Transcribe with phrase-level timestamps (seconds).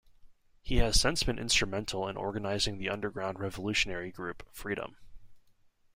[0.63, 4.97] He has since been instrumental in organizing the underground revolutionary group, Freedom.